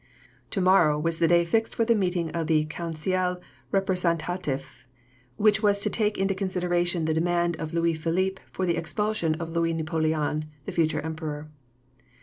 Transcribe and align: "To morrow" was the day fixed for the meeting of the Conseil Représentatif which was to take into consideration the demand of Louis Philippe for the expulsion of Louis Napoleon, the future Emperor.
"To 0.49 0.61
morrow" 0.61 0.97
was 0.97 1.19
the 1.19 1.27
day 1.27 1.45
fixed 1.45 1.75
for 1.75 1.85
the 1.85 1.93
meeting 1.93 2.31
of 2.31 2.47
the 2.47 2.63
Conseil 2.65 3.39
Représentatif 3.71 4.85
which 5.37 5.61
was 5.61 5.79
to 5.81 5.91
take 5.91 6.17
into 6.17 6.33
consideration 6.33 7.05
the 7.05 7.13
demand 7.13 7.55
of 7.57 7.71
Louis 7.71 7.93
Philippe 7.93 8.41
for 8.51 8.65
the 8.65 8.77
expulsion 8.77 9.35
of 9.35 9.51
Louis 9.51 9.73
Napoleon, 9.73 10.45
the 10.65 10.71
future 10.71 11.01
Emperor. 11.01 11.51